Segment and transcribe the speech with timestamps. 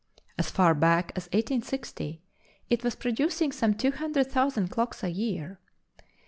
[0.35, 2.23] As far back as 1860,
[2.71, 5.59] it was producing some two hundred thousand clocks a year.